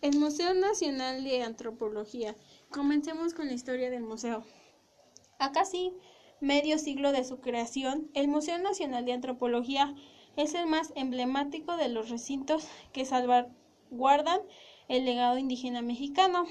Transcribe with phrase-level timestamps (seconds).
[0.00, 2.36] El Museo Nacional de Antropología.
[2.70, 4.44] Comencemos con la historia del museo.
[5.40, 5.92] A casi
[6.40, 9.92] medio siglo de su creación, el Museo Nacional de Antropología
[10.36, 14.40] es el más emblemático de los recintos que salvaguardan
[14.86, 16.44] el legado indígena mexicano.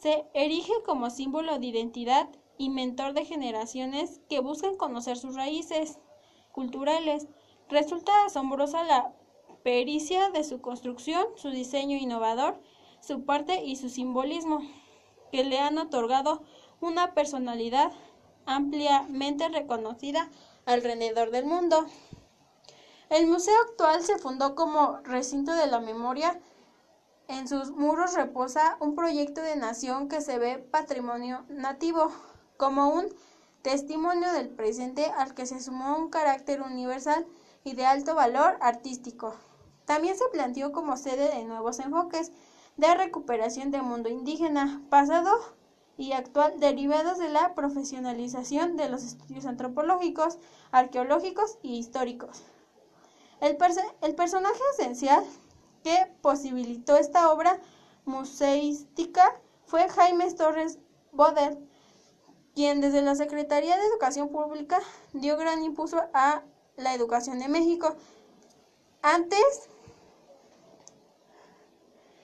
[0.00, 2.28] Se erige como símbolo de identidad
[2.58, 6.00] y mentor de generaciones que buscan conocer sus raíces
[6.50, 7.28] culturales.
[7.68, 9.14] Resulta asombrosa la
[9.62, 12.60] pericia de su construcción, su diseño innovador,
[13.00, 14.60] su parte y su simbolismo,
[15.30, 16.42] que le han otorgado
[16.80, 17.92] una personalidad
[18.46, 20.30] ampliamente reconocida
[20.66, 21.86] alrededor del mundo.
[23.08, 26.40] El museo actual se fundó como recinto de la memoria.
[27.28, 32.10] En sus muros reposa un proyecto de nación que se ve patrimonio nativo,
[32.56, 33.14] como un
[33.62, 37.26] testimonio del presente al que se sumó un carácter universal
[37.64, 39.34] y de alto valor artístico.
[39.92, 42.32] También se planteó como sede de nuevos enfoques
[42.78, 45.30] de recuperación del mundo indígena, pasado
[45.98, 50.38] y actual derivados de la profesionalización de los estudios antropológicos,
[50.70, 52.42] arqueológicos y históricos.
[53.42, 53.58] El,
[54.00, 55.26] el personaje esencial
[55.84, 57.60] que posibilitó esta obra
[58.06, 60.78] museística fue Jaime Torres
[61.12, 61.58] Boder,
[62.54, 64.80] quien desde la Secretaría de Educación Pública
[65.12, 66.44] dio gran impulso a
[66.78, 67.94] la educación de México.
[69.02, 69.68] Antes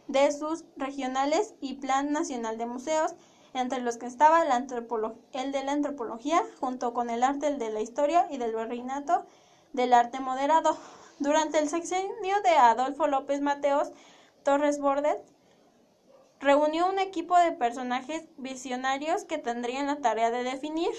[0.09, 3.14] de sus regionales y Plan Nacional de Museos,
[3.55, 7.81] entre los que estaba el, de la antropología, junto con el arte el de la
[7.81, 9.27] historia y del reinato
[9.73, 10.77] del arte moderado.
[11.19, 13.91] Durante el sexenio de Adolfo López Mateos
[14.45, 15.20] Torres Bordet,
[16.41, 20.91] reunió un equipo de personajes visionarios que tendrían la tarea de definir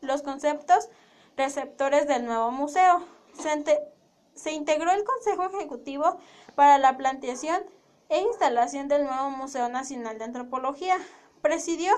[0.00, 0.88] los conceptos
[1.36, 3.04] receptores del nuevo museo.
[3.34, 3.64] Se,
[4.34, 6.18] se integró el Consejo Ejecutivo
[6.54, 7.60] para la planteación
[8.08, 10.96] e instalación del nuevo Museo Nacional de Antropología,
[11.42, 11.92] presidió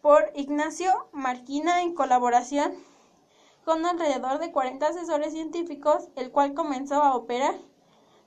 [0.00, 2.72] por Ignacio Marquina en colaboración
[3.64, 7.54] con alrededor de 40 asesores científicos, el cual comenzó a operar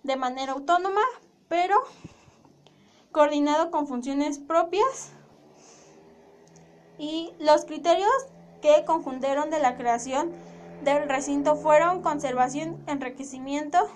[0.04, 1.02] de manera autónoma,
[1.48, 1.76] pero
[3.12, 5.12] coordinado con funciones propias
[6.98, 8.12] y los criterios
[8.62, 10.32] que conjuntaron de la creación
[10.84, 13.90] del recinto fueron conservación, enriquecimiento,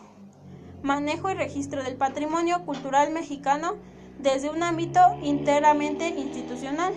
[0.82, 3.76] manejo y registro del patrimonio cultural mexicano
[4.20, 6.94] desde un ámbito enteramente institucional,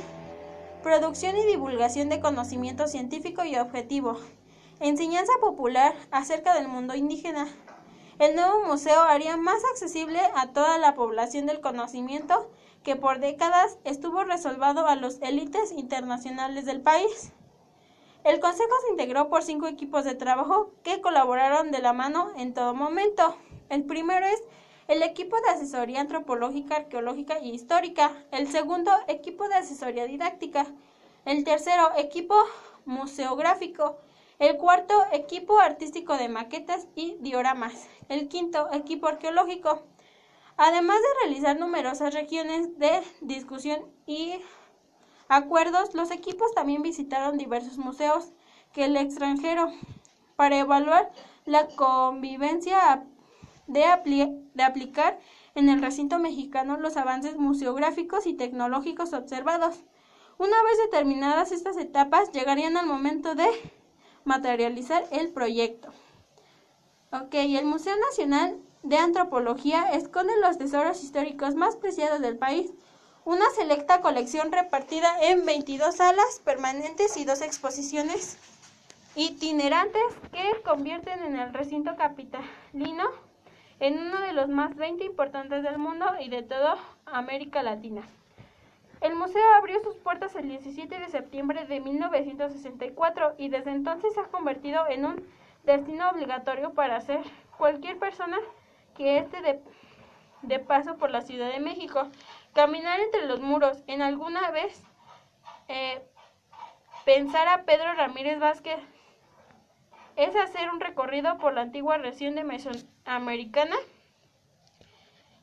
[0.83, 4.19] producción y divulgación de conocimiento científico y objetivo,
[4.81, 7.49] enseñanza popular acerca del mundo indígena.
[8.19, 12.51] El nuevo museo haría más accesible a toda la población del conocimiento
[12.83, 17.33] que por décadas estuvo reservado a los élites internacionales del país.
[18.25, 22.53] El consejo se integró por cinco equipos de trabajo que colaboraron de la mano en
[22.53, 23.37] todo momento.
[23.71, 24.43] El primero es
[24.89, 28.13] el equipo de asesoría antropológica, arqueológica y histórica.
[28.33, 30.67] El segundo, equipo de asesoría didáctica.
[31.25, 32.35] El tercero, equipo
[32.85, 33.99] museográfico.
[34.41, 37.87] El cuarto, equipo artístico de maquetas y dioramas.
[38.09, 39.83] El quinto, equipo arqueológico.
[40.57, 44.35] Además de realizar numerosas regiones de discusión y
[45.29, 48.33] acuerdos, los equipos también visitaron diversos museos
[48.73, 49.73] que el extranjero
[50.35, 51.13] para evaluar
[51.45, 53.07] la convivencia
[53.73, 53.85] de,
[54.63, 55.19] aplicar
[55.55, 59.81] en el recinto mexicano los avances museográficos y tecnológicos observados.
[60.39, 63.47] Una vez determinadas estas etapas, llegarían al momento de
[64.25, 65.89] materializar el proyecto.
[67.13, 72.71] Ok, el Museo Nacional de Antropología esconde los tesoros históricos más preciados del país,
[73.25, 78.39] una selecta colección repartida en 22 salas permanentes y dos exposiciones
[79.15, 80.03] itinerantes
[80.33, 83.30] que convierten en el recinto capitalino
[83.81, 86.77] en uno de los más 20 importantes del mundo y de toda
[87.07, 88.03] América Latina.
[89.01, 94.21] El museo abrió sus puertas el 17 de septiembre de 1964 y desde entonces se
[94.21, 95.27] ha convertido en un
[95.65, 97.21] destino obligatorio para hacer
[97.57, 98.39] cualquier persona
[98.97, 99.61] que esté de,
[100.43, 102.09] de paso por la Ciudad de México.
[102.53, 104.83] Caminar entre los muros en alguna vez
[105.69, 106.03] eh,
[107.07, 108.81] pensar a Pedro Ramírez Vázquez
[110.17, 112.45] es hacer un recorrido por la antigua región de
[113.11, 113.77] Mesoamericana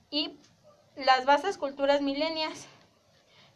[0.10, 0.32] y
[0.96, 2.66] las vastas culturas milenias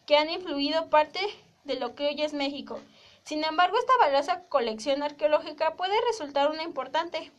[0.06, 1.22] que han influido parte
[1.64, 2.82] de lo que hoy es México.
[3.24, 7.32] Sin embargo, esta valiosa colección arqueológica puede resultar una importante.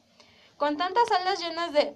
[0.56, 1.94] Con tantas salas llenas de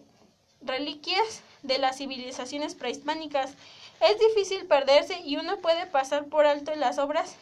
[0.61, 3.55] reliquias de las civilizaciones prehispánicas,
[4.01, 7.37] es difícil perderse y uno puede pasar por alto las obras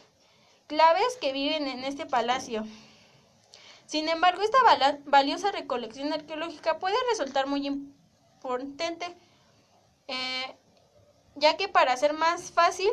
[0.67, 2.65] claves que viven en este palacio.
[3.85, 4.57] Sin embargo, esta
[5.05, 9.15] valiosa recolección arqueológica puede resultar muy importante
[10.07, 10.55] eh,
[11.35, 12.89] ya que para hacer más fácil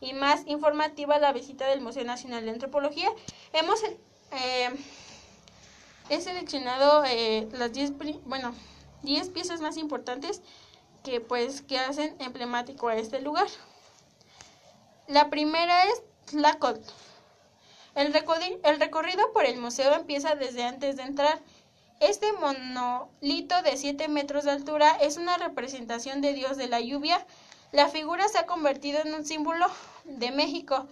[0.00, 3.08] y más informativa la visita del Museo Nacional de Antropología,
[3.52, 4.70] hemos eh,
[6.08, 7.92] seleccionado eh, las 10
[8.24, 8.54] bueno,
[9.02, 10.42] 10 piezas más importantes
[11.02, 13.46] que pues que hacen emblemático a este lugar.
[15.06, 16.80] La primera es Tlacot.
[17.96, 21.40] El, recorrido por el museo empieza desde antes de entrar.
[21.98, 27.26] Este monolito de 7 metros de altura es una representación de Dios de la lluvia.
[27.72, 29.66] La figura se ha convertido en un símbolo
[30.04, 30.86] de México.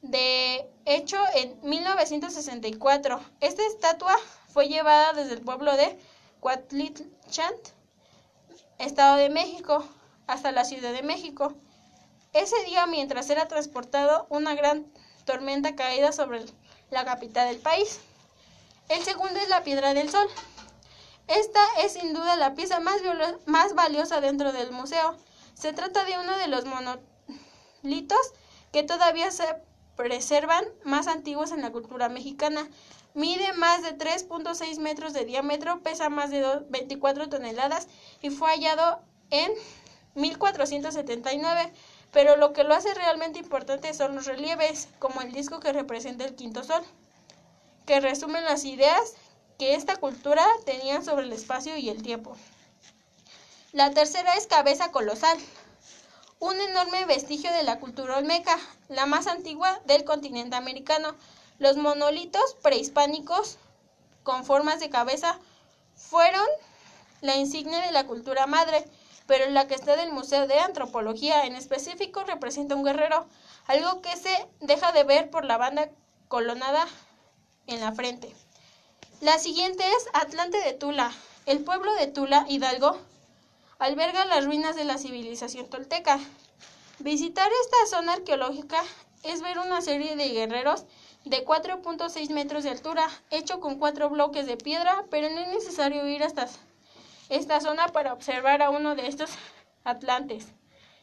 [0.00, 5.98] De hecho, en 1964, esta estatua fue llevada desde el pueblo de
[6.38, 7.68] Cuatlichant,
[8.78, 9.84] Estado de México,
[10.28, 11.54] hasta la Ciudad de México.
[12.32, 14.86] Ese día, mientras era transportado, una gran
[15.28, 16.42] tormenta caída sobre
[16.90, 18.00] la capital del país.
[18.88, 20.26] El segundo es la Piedra del Sol.
[21.26, 25.18] Esta es sin duda la pieza más, valiosa dentro del museo.
[25.52, 28.32] Se trata de uno de los monolitos
[28.72, 29.44] que todavía se
[29.96, 32.66] preservan más antiguos en la cultura mexicana.
[33.12, 37.86] Mide más de 3.6 metros de diámetro, pesa más de 24 toneladas
[38.22, 39.52] y fue hallado en
[40.14, 41.72] 1479
[42.12, 46.24] pero lo que lo hace realmente importante son los relieves, como el disco que representa
[46.24, 46.82] el quinto sol,
[47.86, 49.14] que resumen las ideas
[49.58, 52.36] que esta cultura tenía sobre el espacio y el tiempo.
[53.72, 55.38] La tercera es cabeza colosal,
[56.40, 58.58] un enorme vestigio de la cultura olmeca,
[58.88, 61.14] la más antigua del continente americano.
[61.58, 63.58] Los monolitos prehispánicos
[64.22, 65.38] con formas de cabeza
[65.96, 66.46] fueron
[67.20, 68.84] la insignia de la cultura madre
[69.28, 73.26] pero la que está del Museo de Antropología en específico representa un guerrero,
[73.66, 75.90] algo que se deja de ver por la banda
[76.28, 76.86] colonada
[77.66, 78.34] en la frente.
[79.20, 81.12] La siguiente es Atlante de Tula.
[81.44, 82.96] El pueblo de Tula, Hidalgo,
[83.78, 86.18] alberga las ruinas de la civilización tolteca.
[86.98, 88.82] Visitar esta zona arqueológica
[89.24, 90.86] es ver una serie de guerreros
[91.26, 96.08] de 4.6 metros de altura, hecho con cuatro bloques de piedra, pero no es necesario
[96.08, 96.48] ir hasta
[97.28, 99.30] esta zona para observar a uno de estos
[99.84, 100.46] atlantes,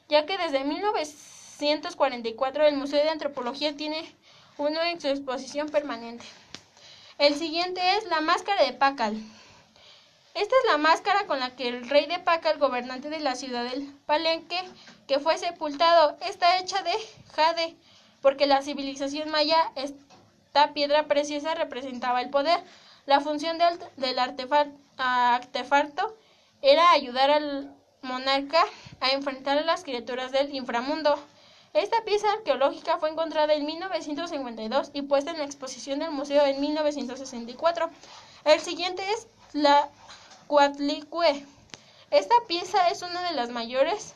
[0.10, 4.06] ya que desde 1944 el Museo de Antropología tiene
[4.58, 6.26] uno en su exposición permanente.
[7.18, 9.18] El siguiente es la máscara de Pacal.
[10.34, 13.64] Esta es la máscara con la que el rey de Pacal, gobernante de la ciudad
[13.64, 14.60] del Palenque,
[15.08, 16.92] que fue sepultado, está hecha de
[17.34, 17.76] jade,
[18.22, 22.62] porque la civilización maya, esta piedra preciosa representaba el poder.
[23.06, 23.60] La función
[23.98, 24.20] del
[24.98, 26.18] artefacto
[26.62, 28.64] era ayudar al monarca
[29.00, 31.20] a enfrentar a las criaturas del inframundo.
[31.74, 36.60] Esta pieza arqueológica fue encontrada en 1952 y puesta en la exposición del museo en
[36.60, 37.90] 1964.
[38.46, 39.90] El siguiente es la
[40.48, 41.46] Cuatlicue.
[42.12, 44.14] Esta pieza es una de las mayores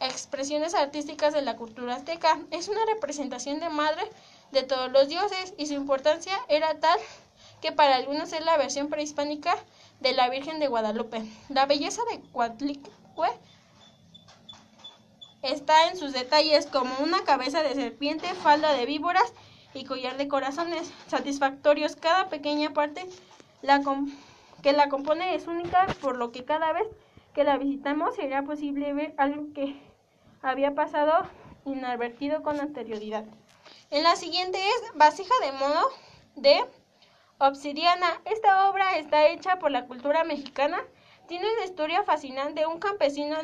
[0.00, 2.38] expresiones artísticas de la cultura azteca.
[2.50, 4.02] Es una representación de madre
[4.50, 7.00] de todos los dioses y su importancia era tal
[7.62, 9.54] que para algunos es la versión prehispánica
[10.00, 11.22] de la Virgen de Guadalupe.
[11.48, 13.28] La belleza de Coatlicue
[15.42, 19.32] está en sus detalles como una cabeza de serpiente, falda de víboras
[19.74, 21.94] y collar de corazones satisfactorios.
[21.94, 23.06] Cada pequeña parte
[23.62, 23.80] la
[24.60, 26.86] que la compone es única, por lo que cada vez
[27.32, 29.80] que la visitamos será posible ver algo que
[30.42, 31.28] había pasado
[31.64, 33.24] inadvertido con anterioridad.
[33.90, 35.90] En la siguiente es vasija de modo
[36.34, 36.64] de
[37.42, 38.20] Obsidiana.
[38.24, 40.80] Esta obra está hecha por la cultura mexicana.
[41.26, 42.66] Tiene una historia fascinante.
[42.66, 43.36] Un campesino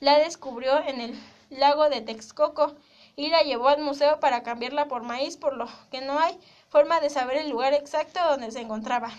[0.00, 2.74] la descubrió en el lago de Texcoco
[3.14, 6.36] y la llevó al museo para cambiarla por maíz, por lo que no hay
[6.68, 9.12] forma de saber el lugar exacto donde se encontraba.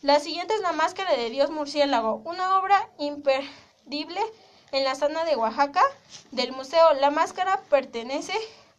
[0.00, 4.20] La siguiente es la máscara de Dios murciélago, una obra imperdible
[4.72, 5.82] en la zona de Oaxaca
[6.30, 6.94] del museo.
[6.94, 8.32] La máscara pertenece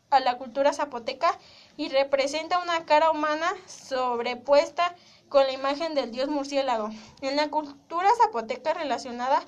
[0.09, 1.37] a la cultura zapoteca
[1.77, 4.95] y representa una cara humana sobrepuesta
[5.29, 6.89] con la imagen del dios murciélago.
[7.21, 9.41] En la cultura zapoteca relacionada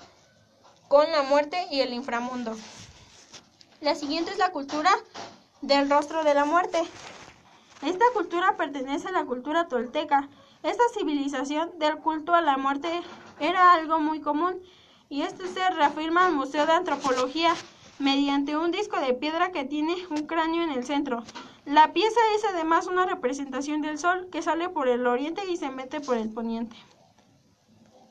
[0.88, 2.56] con la muerte y el inframundo.
[3.82, 4.92] La siguiente es la cultura
[5.62, 6.82] del rostro de la muerte.
[7.84, 10.28] Esta cultura pertenece a la cultura tolteca.
[10.64, 12.90] Esta civilización del culto a la muerte
[13.40, 14.60] era algo muy común
[15.10, 17.54] y esto se reafirma el Museo de Antropología
[18.00, 21.24] mediante un disco de piedra que tiene un cráneo en el centro.
[21.66, 25.72] La pieza es además una representación del sol que sale por el oriente y se
[25.72, 26.76] mete por el poniente.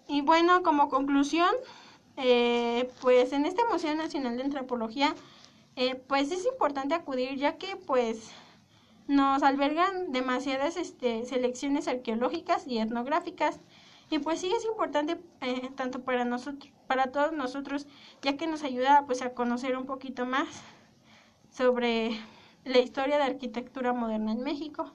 [0.08, 1.54] Y bueno, como conclusión,
[2.16, 5.14] eh, pues en este Museo Nacional de Antropología,
[5.76, 8.32] eh, pues es importante acudir ya que pues
[9.06, 13.60] nos albergan demasiadas este, selecciones arqueológicas y etnográficas
[14.10, 17.86] Y pues sí es importante eh, tanto para nosotros, para todos nosotros,
[18.22, 20.48] ya que nos ayuda pues a conocer un poquito más
[21.50, 22.20] sobre
[22.64, 24.90] la historia de arquitectura moderna en México.